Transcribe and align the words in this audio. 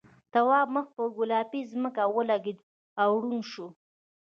تواب 0.33 0.67
مخ 0.75 0.85
پر 0.95 1.07
گلابي 1.19 1.61
ځمکه 1.71 2.03
ولگېد 2.15 2.59
او 3.01 3.11
دروند 3.21 3.43
شو. 3.51 3.67